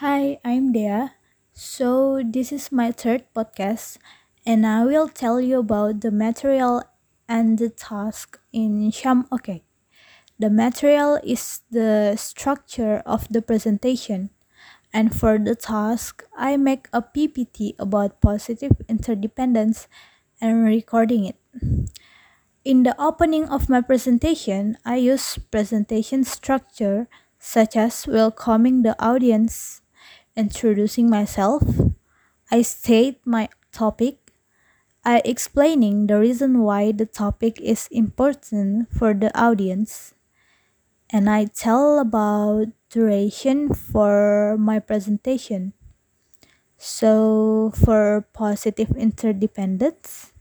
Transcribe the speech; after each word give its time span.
Hi, 0.00 0.40
I'm 0.42 0.72
Dea. 0.72 1.12
So, 1.52 2.22
this 2.24 2.52
is 2.52 2.72
my 2.72 2.90
third 2.90 3.28
podcast, 3.36 3.98
and 4.46 4.64
I 4.66 4.84
will 4.88 5.08
tell 5.12 5.40
you 5.42 5.60
about 5.60 6.00
the 6.00 6.10
material 6.10 6.82
and 7.28 7.58
the 7.58 7.68
task 7.68 8.40
in 8.50 8.90
Sham 8.92 9.28
OK. 9.30 9.62
The 10.38 10.48
material 10.48 11.20
is 11.22 11.60
the 11.70 12.16
structure 12.16 13.02
of 13.04 13.28
the 13.28 13.42
presentation, 13.42 14.30
and 14.88 15.12
for 15.12 15.36
the 15.36 15.54
task, 15.54 16.24
I 16.32 16.56
make 16.56 16.88
a 16.94 17.02
PPT 17.02 17.76
about 17.78 18.22
positive 18.22 18.80
interdependence 18.88 19.86
and 20.40 20.64
recording 20.64 21.28
it. 21.28 21.36
In 22.64 22.84
the 22.84 22.96
opening 22.98 23.48
of 23.48 23.68
my 23.68 23.82
presentation, 23.82 24.78
I 24.82 24.96
use 24.96 25.36
presentation 25.50 26.24
structure 26.24 27.06
such 27.38 27.76
as 27.76 28.06
welcoming 28.06 28.80
the 28.82 28.96
audience, 29.02 29.82
introducing 30.36 31.10
myself, 31.10 31.62
I 32.50 32.62
state 32.62 33.20
my 33.26 33.48
topic, 33.72 34.32
I 35.04 35.22
explaining 35.24 36.08
the 36.08 36.18
reason 36.18 36.60
why 36.62 36.92
the 36.92 37.06
topic 37.06 37.60
is 37.60 37.88
important 37.92 38.90
for 38.92 39.14
the 39.14 39.30
audience, 39.38 40.14
and 41.10 41.28
I 41.30 41.46
tell 41.46 41.98
about 41.98 42.68
duration 42.90 43.74
for 43.74 44.56
my 44.58 44.78
presentation. 44.80 45.72
So 46.78 47.72
for 47.76 48.26
positive 48.32 48.90
interdependence, 48.96 50.32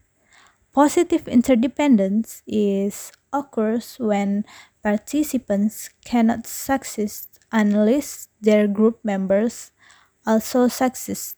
Positive 0.73 1.27
interdependence 1.27 2.43
is 2.47 3.11
occurs 3.33 3.97
when 3.99 4.45
participants 4.83 5.89
cannot 6.05 6.47
succeed 6.47 7.11
unless 7.51 8.28
their 8.41 8.67
group 8.67 8.99
members 9.03 9.71
also 10.25 10.67
succeed. 10.67 11.35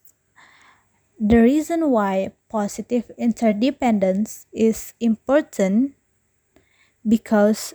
The 1.21 1.37
reason 1.41 1.89
why 1.89 2.33
positive 2.49 3.11
interdependence 3.17 4.45
is 4.51 4.93
important 4.99 5.95
because 7.07 7.73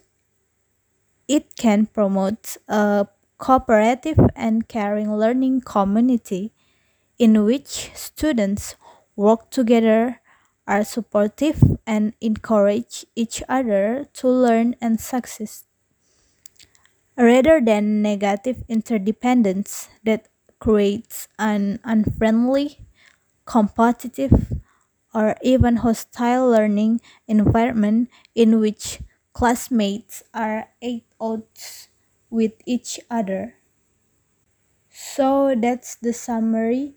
it 1.29 1.57
can 1.57 1.87
promote 1.87 2.57
a 2.69 3.07
cooperative 3.39 4.19
and 4.35 4.69
caring 4.69 5.13
learning 5.15 5.61
community 5.63 6.53
in 7.19 7.45
which 7.45 7.91
students 7.95 8.77
work 9.17 9.51
together 9.51 10.21
are 10.67 10.85
supportive 10.85 11.63
and 11.87 12.15
encourage 12.21 13.07
each 13.17 13.43
other 13.49 14.07
to 14.15 14.29
learn 14.29 14.77
and 14.81 15.01
succeed, 15.01 15.51
rather 17.17 17.61
than 17.61 18.03
negative 18.03 18.65
interdependence 18.69 19.89
that 20.05 20.29
creates 20.59 21.29
an 21.39 21.81
unfriendly, 21.85 22.79
competitive, 23.47 24.53
or 25.15 25.37
even 25.43 25.77
hostile 25.77 26.49
learning 26.51 27.01
environment 27.29 28.11
in 28.35 28.61
which 28.61 29.01
classmates 29.33 30.23
are 30.35 30.69
at 30.83 31.03
odds 31.21 31.89
with 32.31 32.53
each 32.67 33.01
other. 33.11 33.57
So 34.91 35.55
that's 35.55 35.95
the 35.95 36.13
summary 36.13 36.97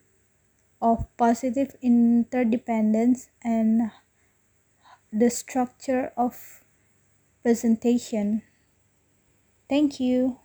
of 0.81 1.07
positive 1.17 1.75
interdependence 1.81 3.29
and 3.43 3.91
the 5.11 5.29
structure 5.29 6.11
of 6.17 6.63
presentation. 7.43 8.43
Thank 9.69 9.99
you. 10.01 10.37